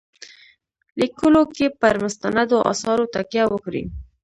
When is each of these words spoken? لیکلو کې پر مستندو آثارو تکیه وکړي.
لیکلو 0.99 1.43
کې 1.55 1.65
پر 1.81 1.95
مستندو 2.03 2.57
آثارو 2.71 3.11
تکیه 3.15 3.43
وکړي. 3.49 3.83